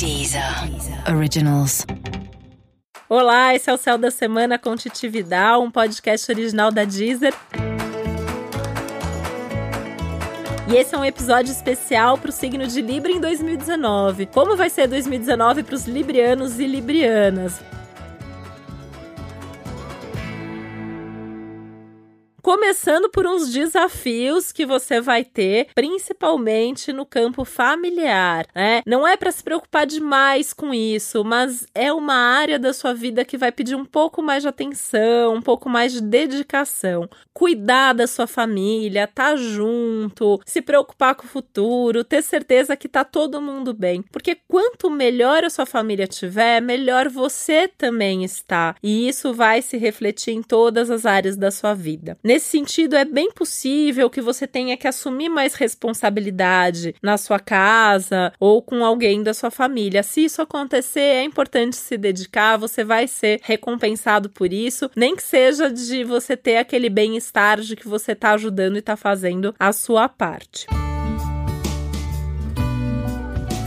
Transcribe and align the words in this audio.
Deezer 0.00 0.42
Originals. 1.14 1.84
Olá, 3.06 3.54
esse 3.54 3.68
é 3.68 3.74
o 3.74 3.76
Céu 3.76 3.98
da 3.98 4.10
Semana 4.10 4.58
com 4.58 4.74
Titividade, 4.74 5.62
um 5.62 5.70
podcast 5.70 6.32
original 6.32 6.72
da 6.72 6.84
Deezer. 6.84 7.34
E 10.72 10.74
esse 10.74 10.94
é 10.94 10.98
um 10.98 11.04
episódio 11.04 11.52
especial 11.52 12.16
para 12.16 12.30
o 12.30 12.32
signo 12.32 12.66
de 12.66 12.80
Libra 12.80 13.12
em 13.12 13.20
2019. 13.20 14.24
Como 14.24 14.56
vai 14.56 14.70
ser 14.70 14.88
2019 14.88 15.64
para 15.64 15.74
os 15.74 15.84
librianos 15.84 16.58
e 16.58 16.66
librianas? 16.66 17.60
Começando 22.50 23.08
por 23.08 23.28
uns 23.28 23.52
desafios 23.52 24.50
que 24.50 24.66
você 24.66 25.00
vai 25.00 25.22
ter, 25.22 25.68
principalmente 25.72 26.92
no 26.92 27.06
campo 27.06 27.44
familiar, 27.44 28.44
né? 28.52 28.82
Não 28.84 29.06
é 29.06 29.16
para 29.16 29.30
se 29.30 29.40
preocupar 29.40 29.86
demais 29.86 30.52
com 30.52 30.74
isso, 30.74 31.22
mas 31.22 31.64
é 31.72 31.92
uma 31.92 32.12
área 32.12 32.58
da 32.58 32.72
sua 32.72 32.92
vida 32.92 33.24
que 33.24 33.38
vai 33.38 33.52
pedir 33.52 33.76
um 33.76 33.84
pouco 33.84 34.20
mais 34.20 34.42
de 34.42 34.48
atenção, 34.48 35.36
um 35.36 35.40
pouco 35.40 35.68
mais 35.68 35.92
de 35.92 36.00
dedicação. 36.00 37.08
Cuidar 37.32 37.92
da 37.92 38.08
sua 38.08 38.26
família, 38.26 39.06
tá 39.06 39.36
junto, 39.36 40.40
se 40.44 40.60
preocupar 40.60 41.14
com 41.14 41.26
o 41.26 41.28
futuro, 41.28 42.02
ter 42.02 42.20
certeza 42.20 42.74
que 42.74 42.88
tá 42.88 43.04
todo 43.04 43.40
mundo 43.40 43.72
bem. 43.72 44.02
Porque 44.10 44.36
quanto 44.48 44.90
melhor 44.90 45.44
a 45.44 45.50
sua 45.50 45.66
família 45.66 46.08
tiver, 46.08 46.60
melhor 46.60 47.08
você 47.08 47.68
também 47.68 48.24
está. 48.24 48.74
E 48.82 49.08
isso 49.08 49.32
vai 49.32 49.62
se 49.62 49.76
refletir 49.76 50.32
em 50.32 50.42
todas 50.42 50.90
as 50.90 51.06
áreas 51.06 51.36
da 51.36 51.52
sua 51.52 51.74
vida. 51.74 52.18
Nesse 52.24 52.39
sentido, 52.46 52.96
é 52.96 53.04
bem 53.04 53.30
possível 53.30 54.08
que 54.08 54.20
você 54.20 54.46
tenha 54.46 54.76
que 54.76 54.88
assumir 54.88 55.28
mais 55.28 55.54
responsabilidade 55.54 56.94
na 57.02 57.16
sua 57.16 57.38
casa 57.38 58.32
ou 58.38 58.62
com 58.62 58.84
alguém 58.84 59.22
da 59.22 59.34
sua 59.34 59.50
família. 59.50 60.02
Se 60.02 60.24
isso 60.24 60.40
acontecer, 60.40 61.00
é 61.00 61.22
importante 61.22 61.76
se 61.76 61.96
dedicar, 61.96 62.56
você 62.56 62.84
vai 62.84 63.06
ser 63.06 63.40
recompensado 63.42 64.30
por 64.30 64.52
isso, 64.52 64.90
nem 64.96 65.14
que 65.14 65.22
seja 65.22 65.70
de 65.70 66.04
você 66.04 66.36
ter 66.36 66.56
aquele 66.56 66.88
bem-estar 66.88 67.60
de 67.60 67.76
que 67.76 67.88
você 67.88 68.12
está 68.12 68.32
ajudando 68.32 68.76
e 68.76 68.80
está 68.80 68.96
fazendo 68.96 69.54
a 69.58 69.72
sua 69.72 70.08
parte. 70.08 70.66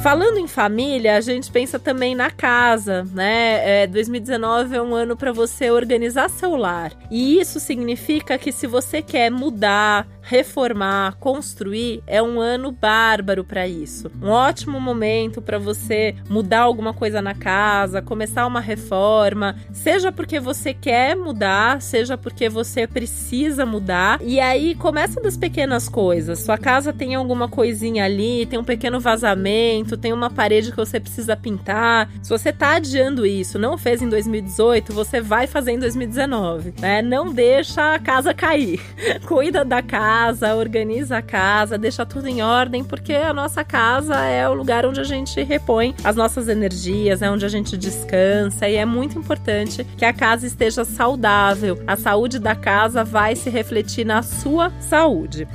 Falando 0.03 0.37
em 0.37 0.49
família, 0.49 1.15
a 1.15 1.21
gente 1.21 1.49
pensa 1.49 1.79
também 1.79 2.13
na 2.13 2.29
casa, 2.29 3.07
né? 3.13 3.83
É, 3.83 3.87
2019 3.87 4.75
é 4.75 4.81
um 4.81 4.93
ano 4.93 5.15
para 5.15 5.31
você 5.31 5.71
organizar 5.71 6.29
seu 6.29 6.57
lar. 6.57 6.91
E 7.09 7.39
isso 7.39 7.57
significa 7.57 8.37
que 8.37 8.51
se 8.51 8.67
você 8.67 9.01
quer 9.01 9.31
mudar, 9.31 10.05
reformar, 10.23 11.17
construir, 11.19 12.01
é 12.07 12.23
um 12.23 12.39
ano 12.39 12.71
bárbaro 12.71 13.43
para 13.43 13.67
isso. 13.67 14.09
Um 14.21 14.29
ótimo 14.29 14.79
momento 14.79 15.41
para 15.41 15.57
você 15.57 16.15
mudar 16.29 16.61
alguma 16.61 16.93
coisa 16.93 17.21
na 17.21 17.35
casa, 17.35 18.01
começar 18.01 18.47
uma 18.47 18.61
reforma, 18.61 19.55
seja 19.71 20.11
porque 20.11 20.39
você 20.39 20.73
quer 20.73 21.15
mudar, 21.15 21.81
seja 21.81 22.17
porque 22.17 22.49
você 22.49 22.87
precisa 22.87 23.65
mudar. 23.65 24.19
E 24.21 24.39
aí 24.39 24.75
começa 24.75 25.21
das 25.21 25.37
pequenas 25.37 25.89
coisas. 25.89 26.39
Sua 26.39 26.57
casa 26.57 26.93
tem 26.93 27.15
alguma 27.15 27.49
coisinha 27.49 28.05
ali, 28.05 28.45
tem 28.45 28.57
um 28.57 28.63
pequeno 28.63 28.99
vazamento, 28.99 29.92
tem 29.97 30.13
uma 30.13 30.29
parede 30.29 30.71
que 30.71 30.77
você 30.77 30.99
precisa 30.99 31.35
pintar. 31.35 32.09
Se 32.21 32.29
você 32.29 32.51
tá 32.51 32.75
adiando 32.75 33.25
isso, 33.25 33.57
não 33.57 33.77
fez 33.77 34.01
em 34.01 34.09
2018, 34.09 34.93
você 34.93 35.21
vai 35.21 35.47
fazer 35.47 35.71
em 35.71 35.79
2019, 35.79 36.73
né? 36.79 37.01
Não 37.01 37.33
deixa 37.33 37.95
a 37.95 37.99
casa 37.99 38.33
cair. 38.33 38.81
Cuida 39.25 39.63
da 39.63 39.81
casa 39.81 40.03
casa, 40.03 40.55
organiza 40.55 41.17
a 41.17 41.21
casa, 41.21 41.77
deixa 41.77 42.05
tudo 42.05 42.27
em 42.27 42.41
ordem, 42.41 42.83
porque 42.83 43.13
a 43.13 43.33
nossa 43.33 43.63
casa 43.63 44.15
é 44.25 44.47
o 44.47 44.53
lugar 44.53 44.85
onde 44.85 44.99
a 44.99 45.03
gente 45.03 45.41
repõe 45.43 45.95
as 46.03 46.15
nossas 46.15 46.47
energias, 46.47 47.21
é 47.21 47.29
onde 47.29 47.45
a 47.45 47.49
gente 47.49 47.77
descansa 47.77 48.67
e 48.67 48.75
é 48.75 48.85
muito 48.85 49.17
importante 49.17 49.83
que 49.97 50.05
a 50.05 50.13
casa 50.13 50.45
esteja 50.45 50.83
saudável. 50.83 51.81
A 51.87 51.95
saúde 51.95 52.39
da 52.39 52.55
casa 52.55 53.03
vai 53.03 53.35
se 53.35 53.49
refletir 53.49 54.05
na 54.05 54.21
sua 54.21 54.71
saúde 54.79 55.47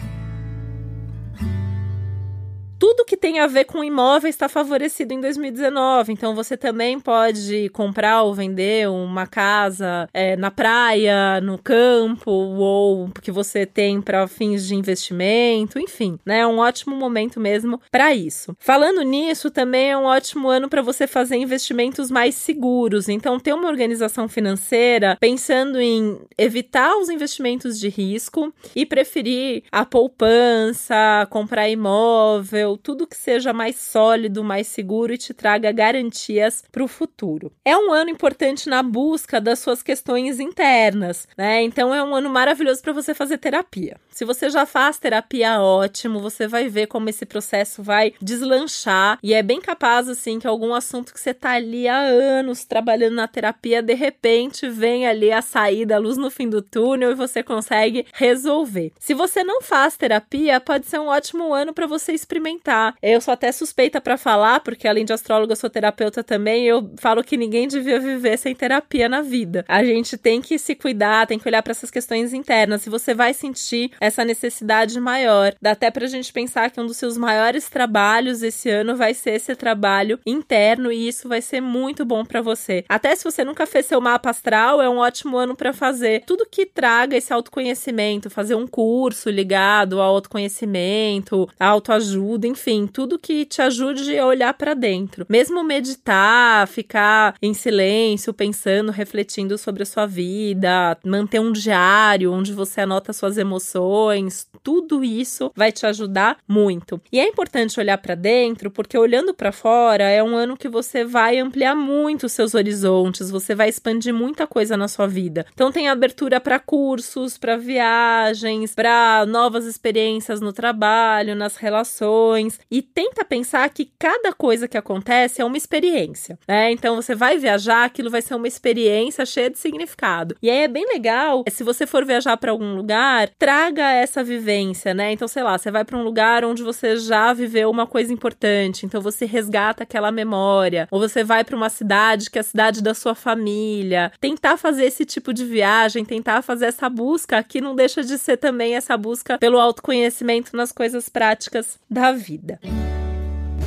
tudo 2.78 3.05
que 3.05 3.16
tem 3.16 3.41
a 3.41 3.47
ver 3.47 3.65
com 3.65 3.83
imóveis 3.83 4.34
está 4.34 4.49
favorecido 4.49 5.12
em 5.12 5.21
2019. 5.21 6.12
Então 6.12 6.34
você 6.34 6.56
também 6.56 7.00
pode 7.00 7.69
comprar 7.71 8.22
ou 8.22 8.33
vender 8.34 8.89
uma 8.89 9.27
casa 9.27 10.09
é, 10.15 10.37
na 10.37 10.50
praia, 10.50 11.41
no 11.41 11.59
campo, 11.59 12.31
ou 12.31 13.09
que 13.21 13.31
você 13.31 13.67
tem 13.67 14.00
para 14.00 14.28
fins 14.28 14.67
de 14.67 14.75
investimento, 14.75 15.78
enfim, 15.78 16.19
né? 16.25 16.41
É 16.41 16.47
um 16.47 16.59
ótimo 16.59 16.94
momento 16.94 17.41
mesmo 17.41 17.81
para 17.91 18.15
isso. 18.15 18.55
Falando 18.59 19.03
nisso, 19.03 19.50
também 19.50 19.91
é 19.91 19.97
um 19.97 20.05
ótimo 20.05 20.49
ano 20.49 20.69
para 20.69 20.83
você 20.83 21.06
fazer 21.06 21.37
investimentos 21.37 22.11
mais 22.11 22.34
seguros. 22.34 23.09
Então, 23.09 23.41
ter 23.41 23.53
uma 23.53 23.69
organização 23.69 24.28
financeira 24.28 25.17
pensando 25.19 25.81
em 25.81 26.19
evitar 26.37 26.97
os 26.97 27.09
investimentos 27.09 27.78
de 27.78 27.88
risco 27.88 28.53
e 28.75 28.87
preferir 28.87 29.65
a 29.72 29.84
poupança, 29.84 31.27
comprar 31.31 31.69
imóvel 31.69 32.68
tudo 32.77 33.06
que 33.06 33.17
seja 33.17 33.53
mais 33.53 33.77
sólido, 33.77 34.45
mais 34.45 34.67
seguro 34.67 35.12
e 35.12 35.19
te 35.19 35.33
traga 35.33 35.73
garantias 35.73 36.65
para 36.71 36.84
o 36.84 36.89
futuro. 36.89 37.53
É 37.65 37.77
um 37.77 37.93
ano 37.93 38.11
importante 38.11 38.69
na 38.69 38.83
busca 38.83 39.41
das 39.41 39.59
suas 39.59 39.83
questões 39.83 40.41
internas, 40.41 41.27
né? 41.37 41.62
Então 41.62 41.95
é 41.95 42.03
um 42.03 42.15
ano 42.15 42.29
maravilhoso 42.29 42.83
para 42.83 42.93
você 42.93 43.15
fazer 43.15 43.39
terapia. 43.39 43.97
Se 44.11 44.25
você 44.25 44.51
já 44.51 44.67
faz 44.67 44.99
terapia, 44.99 45.61
ótimo, 45.61 46.19
você 46.19 46.49
vai 46.49 46.69
ver 46.69 46.89
como 46.89 47.09
esse 47.09 47.25
processo 47.25 47.84
vai 47.84 48.12
deslanchar 48.21 49.17
e 49.23 49.33
é 49.33 49.45
bem 49.45 49.61
capaz 49.61 50.09
assim 50.09 50.41
que 50.41 50.47
algum 50.47 50.75
assunto 50.75 51.15
que 51.15 51.21
você 51.21 51.33
tá 51.33 51.53
ali 51.53 51.87
há 51.87 52.00
anos 52.00 52.65
trabalhando 52.65 53.15
na 53.15 53.29
terapia, 53.29 53.81
de 53.81 53.95
repente 53.95 54.69
vem 54.69 55.06
ali 55.06 55.31
a 55.31 55.41
saída, 55.41 55.95
a 55.95 55.99
luz 55.99 56.17
no 56.17 56.31
fim 56.31 56.49
do 56.49 56.61
túnel 56.61 57.12
e 57.12 57.15
você 57.15 57.45
consegue 57.45 58.06
resolver. 58.12 58.93
Se 58.99 59.15
você 59.15 59.45
não 59.45 59.62
faz 59.62 59.97
terapia, 59.97 60.61
pode 60.61 60.87
ser 60.87 60.99
um 60.99 61.06
ótimo 61.06 61.55
ano 61.55 61.73
para 61.73 61.87
você 61.87 62.12
experimentar 62.12 62.57
eu 63.02 63.20
sou 63.20 63.32
até 63.32 63.50
suspeita 63.52 64.00
para 64.00 64.16
falar, 64.16 64.60
porque 64.60 64.86
além 64.88 65.04
de 65.04 65.12
astróloga, 65.12 65.52
eu 65.52 65.56
sou 65.56 65.70
terapeuta 65.70 66.22
também. 66.24 66.64
Eu 66.66 66.91
falo 66.98 67.22
que 67.22 67.36
ninguém 67.36 67.69
devia 67.69 68.00
viver 68.00 68.36
sem 68.36 68.54
terapia 68.54 69.08
na 69.08 69.22
vida. 69.22 69.64
A 69.69 69.84
gente 69.84 70.16
tem 70.16 70.41
que 70.41 70.58
se 70.58 70.74
cuidar, 70.74 71.26
tem 71.26 71.38
que 71.38 71.48
olhar 71.48 71.62
para 71.62 71.70
essas 71.70 71.91
questões 71.91 72.32
internas. 72.32 72.82
Se 72.82 72.91
você 72.91 73.14
vai 73.14 73.32
sentir 73.32 73.92
essa 74.00 74.24
necessidade 74.24 74.98
maior, 75.00 75.54
dá 75.60 75.72
até 75.72 75.91
pra 75.91 76.06
gente 76.06 76.32
pensar 76.32 76.70
que 76.70 76.80
um 76.80 76.86
dos 76.86 76.96
seus 76.96 77.16
maiores 77.16 77.69
trabalhos 77.69 78.42
esse 78.42 78.69
ano 78.69 78.96
vai 78.96 79.14
ser 79.14 79.32
esse 79.32 79.54
trabalho 79.54 80.19
interno 80.26 80.90
e 80.90 81.08
isso 81.08 81.28
vai 81.28 81.40
ser 81.40 81.60
muito 81.60 82.04
bom 82.04 82.25
para 82.25 82.40
você. 82.40 82.84
Até 82.88 83.14
se 83.14 83.25
você 83.25 83.44
nunca 83.44 83.66
fez 83.66 83.86
seu 83.86 84.00
mapa 84.00 84.30
astral, 84.30 84.82
é 84.82 84.88
um 84.88 84.98
ótimo 84.98 85.36
ano 85.36 85.54
para 85.54 85.72
fazer. 85.72 86.25
Tudo 86.26 86.48
que 86.50 86.66
traga 86.66 87.16
esse 87.16 87.32
autoconhecimento, 87.32 88.30
fazer 88.30 88.54
um 88.54 88.66
curso 88.66 89.30
ligado 89.30 90.00
ao 90.00 90.14
autoconhecimento, 90.16 91.48
autoajuda, 91.58 92.46
enfim 92.48 92.86
tudo 92.86 93.19
que 93.19 93.44
te 93.44 93.62
ajude 93.62 94.19
a 94.19 94.26
olhar 94.26 94.54
para 94.54 94.75
dentro. 94.75 95.26
Mesmo 95.28 95.62
meditar, 95.62 96.66
ficar 96.66 97.34
em 97.41 97.54
silêncio, 97.54 98.32
pensando, 98.32 98.91
refletindo 98.91 99.56
sobre 99.56 99.82
a 99.82 99.86
sua 99.86 100.06
vida, 100.06 100.98
manter 101.04 101.41
um 101.41 101.53
diário 101.53 102.32
onde 102.32 102.53
você 102.53 102.81
anota 102.81 103.12
suas 103.12 103.38
emoções, 103.38 104.48
tudo 104.69 105.03
isso 105.03 105.51
vai 105.56 105.73
te 105.73 105.87
ajudar 105.87 106.37
muito. 106.47 107.01
E 107.11 107.19
é 107.19 107.27
importante 107.27 107.81
olhar 107.81 107.97
para 107.97 108.15
dentro, 108.15 108.71
porque 108.71 108.99
olhando 108.99 109.33
para 109.33 109.51
fora 109.51 110.05
é 110.05 110.23
um 110.23 110.37
ano 110.37 110.59
que 110.59 110.69
você 110.69 111.06
vai 111.06 111.39
ampliar 111.39 111.75
muito 111.75 112.27
os 112.27 112.33
seus 112.33 112.55
horizontes, 112.55 113.31
você 113.31 113.55
vai 113.55 113.71
expandir 113.71 114.12
muita 114.12 114.47
coisa 114.47 114.77
na 114.77 114.87
sua 114.87 115.06
vida. 115.06 115.47
Então 115.55 115.73
tem 115.73 115.89
abertura 115.89 116.39
para 116.39 116.59
cursos, 116.59 117.39
para 117.39 117.56
viagens, 117.56 118.75
para 118.75 119.25
novas 119.25 119.65
experiências 119.65 120.39
no 120.39 120.53
trabalho, 120.53 121.35
nas 121.35 121.56
relações 121.56 122.61
e 122.71 122.83
tenta 122.83 123.25
pensar 123.25 123.71
que 123.71 123.91
cada 123.99 124.35
coisa 124.35 124.69
que 124.69 124.77
acontece 124.77 125.41
é 125.41 125.45
uma 125.47 125.56
experiência, 125.56 126.38
né? 126.47 126.71
Então 126.73 126.94
você 126.94 127.14
vai 127.14 127.38
viajar, 127.38 127.85
aquilo 127.85 128.11
vai 128.11 128.21
ser 128.21 128.35
uma 128.35 128.47
experiência 128.47 129.25
cheia 129.25 129.49
de 129.49 129.59
significado. 129.59 130.37
E 130.43 130.50
aí 130.50 130.59
é 130.59 130.69
bem 130.69 130.87
legal, 130.93 131.43
se 131.49 131.64
você 131.64 131.87
for 131.87 132.05
viajar 132.05 132.37
para 132.37 132.50
algum 132.50 132.75
lugar, 132.75 133.31
traga 133.38 133.91
essa 133.93 134.23
vivência, 134.23 134.57
né? 134.94 135.12
Então, 135.12 135.28
sei 135.28 135.43
lá, 135.43 135.58
você 135.58 135.70
vai 135.70 135.84
para 135.84 135.96
um 135.96 136.02
lugar 136.02 136.44
onde 136.44 136.62
você 136.62 136.96
já 136.96 137.32
viveu 137.32 137.70
uma 137.70 137.87
coisa 137.87 138.12
importante, 138.12 138.87
então 138.87 139.00
você 139.00 139.25
resgata 139.25 139.82
aquela 139.82 140.10
memória, 140.10 140.88
ou 140.90 141.00
você 141.00 141.25
vai 141.25 141.44
para 141.44 141.56
uma 141.56 141.69
cidade 141.69 142.31
que 142.31 142.38
é 142.38 142.40
a 142.40 142.44
cidade 142.44 142.82
da 142.82 142.94
sua 142.94 143.14
família. 143.14 144.12
Tentar 144.20 144.56
fazer 144.56 144.84
esse 144.84 145.05
tipo 145.05 145.32
de 145.32 145.44
viagem, 145.44 146.05
tentar 146.05 146.43
fazer 146.43 146.66
essa 146.66 146.88
busca, 146.88 147.43
que 147.43 147.60
não 147.60 147.75
deixa 147.75 148.02
de 148.02 148.16
ser 148.16 148.37
também 148.37 148.75
essa 148.75 148.96
busca 148.96 149.38
pelo 149.38 149.58
autoconhecimento 149.58 150.56
nas 150.56 150.72
coisas 150.72 151.08
práticas 151.08 151.78
da 151.90 152.12
vida 152.12 152.28
vida. 152.38 152.98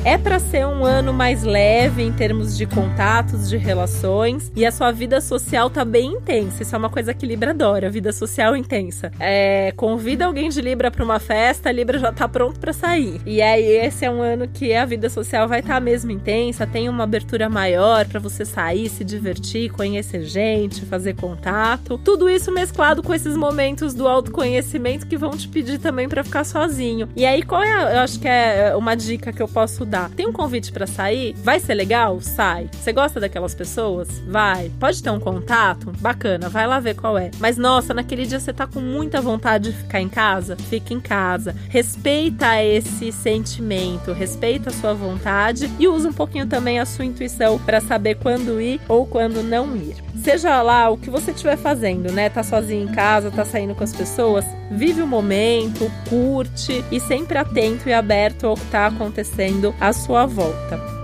É 0.04 0.18
para 0.18 0.40
ser 0.40 0.66
um 0.66 0.84
ano 0.84 1.12
mais 1.12 1.44
leve 1.44 2.02
em 2.02 2.12
termos 2.12 2.56
de 2.56 2.66
contatos, 2.66 3.48
de 3.48 3.56
relações 3.56 4.50
e 4.56 4.66
a 4.66 4.72
sua 4.72 4.90
vida 4.90 5.20
social 5.20 5.70
tá 5.70 5.84
bem 5.84 6.14
intensa. 6.14 6.64
Isso 6.64 6.74
é 6.74 6.78
uma 6.78 6.90
coisa 6.90 7.14
que 7.14 7.24
Libra 7.24 7.50
adora, 7.50 7.88
vida 7.88 8.12
social 8.12 8.56
intensa. 8.56 9.12
É, 9.20 9.72
convida 9.76 10.26
alguém 10.26 10.48
de 10.48 10.60
Libra 10.60 10.90
para 10.90 11.04
uma 11.04 11.20
festa, 11.20 11.70
Libra 11.70 12.00
já 12.00 12.12
tá 12.12 12.26
pronto 12.26 12.58
para 12.58 12.72
sair. 12.72 13.20
E 13.24 13.40
aí 13.40 13.64
esse 13.64 14.04
é 14.04 14.10
um 14.10 14.20
ano 14.20 14.48
que 14.48 14.74
a 14.74 14.84
vida 14.84 15.08
social 15.08 15.46
vai 15.46 15.60
estar 15.60 15.74
tá 15.74 15.80
mesmo 15.80 16.10
intensa, 16.10 16.66
tem 16.66 16.88
uma 16.88 17.04
abertura 17.04 17.48
maior 17.48 18.04
para 18.04 18.18
você 18.18 18.44
sair, 18.44 18.88
se 18.88 19.04
divertir, 19.04 19.70
conhecer 19.70 20.24
gente, 20.24 20.84
fazer 20.84 21.14
contato. 21.14 21.96
Tudo 21.96 22.28
isso 22.28 22.50
mesclado 22.50 23.04
com 23.04 23.14
esses 23.14 23.36
momentos 23.36 23.94
do 23.94 24.08
autoconhecimento 24.08 25.06
que 25.06 25.16
vão 25.16 25.30
te 25.30 25.46
pedir 25.46 25.78
também 25.78 26.08
para 26.08 26.24
ficar 26.24 26.42
sozinho. 26.42 27.08
E 27.14 27.24
aí 27.24 27.44
qual 27.44 27.62
é, 27.62 27.94
eu 27.94 28.00
acho 28.00 28.18
que 28.18 28.26
é 28.26 28.74
uma 28.74 28.96
dica 28.96 29.32
que 29.32 29.40
eu 29.40 29.46
posso 29.46 29.91
Tem 30.16 30.26
um 30.26 30.32
convite 30.32 30.72
para 30.72 30.86
sair? 30.86 31.34
Vai 31.42 31.60
ser 31.60 31.74
legal? 31.74 32.20
Sai. 32.20 32.68
Você 32.72 32.92
gosta 32.92 33.20
daquelas 33.20 33.54
pessoas? 33.54 34.08
Vai. 34.26 34.70
Pode 34.80 35.02
ter 35.02 35.10
um 35.10 35.20
contato? 35.20 35.92
Bacana, 36.00 36.48
vai 36.48 36.66
lá 36.66 36.80
ver 36.80 36.94
qual 36.94 37.18
é. 37.18 37.30
Mas 37.38 37.56
nossa, 37.56 37.94
naquele 37.94 38.26
dia 38.26 38.40
você 38.40 38.52
tá 38.52 38.66
com 38.66 38.80
muita 38.80 39.20
vontade 39.20 39.70
de 39.70 39.76
ficar 39.76 40.00
em 40.00 40.08
casa? 40.08 40.56
Fica 40.56 40.94
em 40.94 41.00
casa. 41.00 41.54
Respeita 41.68 42.62
esse 42.62 43.12
sentimento, 43.12 44.12
respeita 44.12 44.70
a 44.70 44.72
sua 44.72 44.94
vontade 44.94 45.70
e 45.78 45.86
usa 45.86 46.08
um 46.08 46.12
pouquinho 46.12 46.46
também 46.46 46.78
a 46.78 46.86
sua 46.86 47.04
intuição 47.04 47.58
para 47.58 47.80
saber 47.80 48.16
quando 48.16 48.60
ir 48.60 48.80
ou 48.88 49.06
quando 49.06 49.42
não 49.42 49.76
ir. 49.76 49.96
Seja 50.22 50.62
lá 50.62 50.88
o 50.88 50.96
que 50.96 51.10
você 51.10 51.30
estiver 51.30 51.56
fazendo, 51.56 52.12
né? 52.12 52.28
Tá 52.28 52.42
sozinho 52.42 52.88
em 52.88 52.92
casa, 52.92 53.30
tá 53.30 53.44
saindo 53.44 53.74
com 53.74 53.84
as 53.84 53.94
pessoas, 53.94 54.44
vive 54.76 55.02
o 55.02 55.06
momento, 55.06 55.90
curte 56.08 56.84
e 56.90 56.98
sempre 57.00 57.38
atento 57.38 57.88
e 57.88 57.92
aberto 57.92 58.46
ao 58.46 58.56
que 58.56 58.66
tá 58.66 58.86
acontecendo 58.86 59.74
à 59.80 59.92
sua 59.92 60.26
volta. 60.26 61.01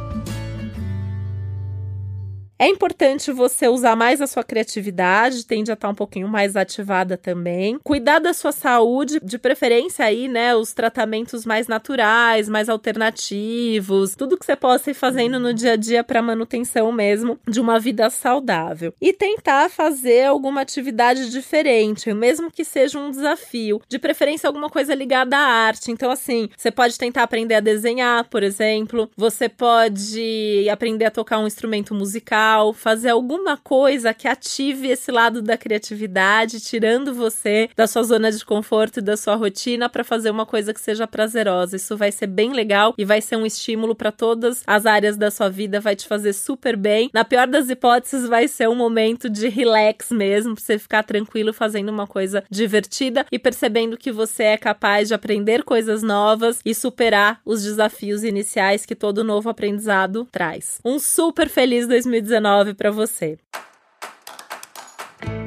É 2.60 2.66
importante 2.66 3.30
você 3.30 3.68
usar 3.68 3.94
mais 3.94 4.20
a 4.20 4.26
sua 4.26 4.42
criatividade, 4.42 5.46
tende 5.46 5.70
a 5.70 5.74
estar 5.74 5.88
um 5.88 5.94
pouquinho 5.94 6.26
mais 6.26 6.56
ativada 6.56 7.16
também. 7.16 7.78
Cuidar 7.84 8.18
da 8.18 8.32
sua 8.32 8.50
saúde, 8.50 9.20
de 9.22 9.38
preferência 9.38 10.04
aí, 10.04 10.26
né, 10.26 10.56
os 10.56 10.72
tratamentos 10.72 11.46
mais 11.46 11.68
naturais, 11.68 12.48
mais 12.48 12.68
alternativos, 12.68 14.16
tudo 14.16 14.36
que 14.36 14.44
você 14.44 14.56
possa 14.56 14.90
ir 14.90 14.94
fazendo 14.94 15.38
no 15.38 15.54
dia 15.54 15.74
a 15.74 15.76
dia 15.76 16.02
para 16.02 16.20
manutenção 16.20 16.90
mesmo 16.90 17.38
de 17.46 17.60
uma 17.60 17.78
vida 17.78 18.10
saudável. 18.10 18.92
E 19.00 19.12
tentar 19.12 19.70
fazer 19.70 20.24
alguma 20.24 20.62
atividade 20.62 21.30
diferente, 21.30 22.12
mesmo 22.12 22.50
que 22.50 22.64
seja 22.64 22.98
um 22.98 23.12
desafio, 23.12 23.80
de 23.88 24.00
preferência 24.00 24.48
alguma 24.48 24.68
coisa 24.68 24.96
ligada 24.96 25.36
à 25.36 25.46
arte. 25.46 25.92
Então 25.92 26.10
assim, 26.10 26.48
você 26.56 26.72
pode 26.72 26.98
tentar 26.98 27.22
aprender 27.22 27.54
a 27.54 27.60
desenhar, 27.60 28.24
por 28.24 28.42
exemplo, 28.42 29.08
você 29.16 29.48
pode 29.48 30.66
aprender 30.68 31.04
a 31.04 31.10
tocar 31.12 31.38
um 31.38 31.46
instrumento 31.46 31.94
musical 31.94 32.47
fazer 32.74 33.10
alguma 33.10 33.56
coisa 33.56 34.14
que 34.14 34.26
ative 34.26 34.88
esse 34.88 35.10
lado 35.10 35.42
da 35.42 35.56
criatividade, 35.56 36.60
tirando 36.60 37.12
você 37.14 37.68
da 37.76 37.86
sua 37.86 38.02
zona 38.02 38.30
de 38.30 38.44
conforto 38.44 38.98
e 38.98 39.02
da 39.02 39.16
sua 39.16 39.34
rotina 39.34 39.88
para 39.88 40.04
fazer 40.04 40.30
uma 40.30 40.46
coisa 40.46 40.72
que 40.72 40.80
seja 40.80 41.06
prazerosa. 41.06 41.76
Isso 41.76 41.96
vai 41.96 42.10
ser 42.10 42.26
bem 42.26 42.52
legal 42.52 42.94
e 42.96 43.04
vai 43.04 43.20
ser 43.20 43.36
um 43.36 43.44
estímulo 43.46 43.94
para 43.94 44.10
todas 44.10 44.62
as 44.66 44.86
áreas 44.86 45.16
da 45.16 45.30
sua 45.30 45.48
vida, 45.48 45.80
vai 45.80 45.94
te 45.94 46.06
fazer 46.06 46.32
super 46.32 46.76
bem. 46.76 47.10
Na 47.12 47.24
pior 47.24 47.46
das 47.46 47.68
hipóteses, 47.68 48.28
vai 48.28 48.48
ser 48.48 48.68
um 48.68 48.74
momento 48.74 49.28
de 49.28 49.48
relax 49.48 50.10
mesmo, 50.10 50.54
para 50.54 50.64
você 50.64 50.78
ficar 50.78 51.02
tranquilo 51.02 51.52
fazendo 51.52 51.90
uma 51.90 52.06
coisa 52.06 52.42
divertida 52.50 53.26
e 53.30 53.38
percebendo 53.38 53.96
que 53.96 54.10
você 54.10 54.44
é 54.44 54.56
capaz 54.56 55.08
de 55.08 55.14
aprender 55.14 55.62
coisas 55.64 56.02
novas 56.02 56.60
e 56.64 56.74
superar 56.74 57.40
os 57.44 57.62
desafios 57.62 58.24
iniciais 58.24 58.86
que 58.86 58.94
todo 58.94 59.24
novo 59.24 59.48
aprendizado 59.48 60.26
traz. 60.30 60.80
Um 60.84 60.98
super 60.98 61.48
feliz 61.48 61.86
2019 61.86 62.37
2019 62.40 62.74
para 62.74 62.90
você. 62.90 63.38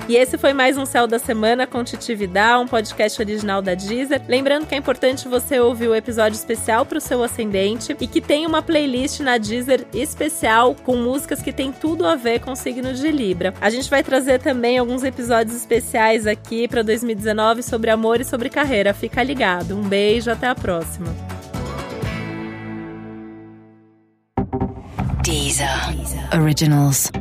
E 0.09 0.17
esse 0.17 0.37
foi 0.37 0.51
mais 0.51 0.77
um 0.77 0.85
Céu 0.85 1.07
da 1.07 1.17
Semana 1.17 1.65
com 1.65 1.85
Titividade, 1.85 2.61
um 2.61 2.67
podcast 2.67 3.21
original 3.21 3.61
da 3.61 3.73
Deezer. 3.73 4.21
Lembrando 4.27 4.65
que 4.65 4.75
é 4.75 4.77
importante 4.77 5.25
você 5.25 5.57
ouvir 5.57 5.87
o 5.87 5.95
episódio 5.95 6.35
especial 6.35 6.85
para 6.85 6.97
o 6.97 7.01
seu 7.01 7.23
ascendente 7.23 7.95
e 7.97 8.07
que 8.07 8.19
tem 8.19 8.45
uma 8.45 8.61
playlist 8.61 9.21
na 9.21 9.37
Deezer 9.37 9.87
especial 9.93 10.75
com 10.75 10.97
músicas 10.97 11.41
que 11.41 11.53
tem 11.53 11.71
tudo 11.71 12.05
a 12.05 12.15
ver 12.15 12.41
com 12.41 12.51
o 12.51 12.57
signo 12.57 12.93
de 12.93 13.09
Libra. 13.09 13.53
A 13.61 13.69
gente 13.69 13.89
vai 13.89 14.03
trazer 14.03 14.41
também 14.41 14.77
alguns 14.77 15.03
episódios 15.03 15.55
especiais 15.55 16.27
aqui 16.27 16.67
para 16.67 16.81
2019 16.81 17.63
sobre 17.63 17.89
amor 17.89 18.19
e 18.19 18.25
sobre 18.25 18.49
carreira. 18.49 18.93
Fica 18.93 19.23
ligado. 19.23 19.77
Um 19.77 19.87
beijo, 19.87 20.29
até 20.29 20.47
a 20.47 20.55
próxima. 20.55 21.30
Originals. 26.33 27.11